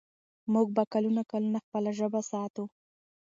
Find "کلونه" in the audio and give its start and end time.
0.93-1.21, 1.31-1.59